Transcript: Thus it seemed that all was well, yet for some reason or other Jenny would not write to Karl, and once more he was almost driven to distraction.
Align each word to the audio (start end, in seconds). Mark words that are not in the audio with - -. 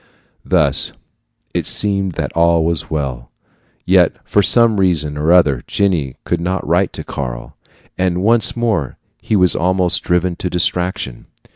Thus 0.43 0.93
it 1.53 1.67
seemed 1.67 2.13
that 2.13 2.33
all 2.33 2.65
was 2.65 2.89
well, 2.89 3.29
yet 3.85 4.15
for 4.25 4.41
some 4.41 4.79
reason 4.79 5.15
or 5.15 5.31
other 5.31 5.63
Jenny 5.67 6.15
would 6.27 6.41
not 6.41 6.65
write 6.67 6.91
to 6.93 7.03
Karl, 7.03 7.55
and 7.99 8.23
once 8.23 8.57
more 8.57 8.97
he 9.21 9.35
was 9.35 9.55
almost 9.55 10.01
driven 10.03 10.35
to 10.37 10.49
distraction. 10.49 11.27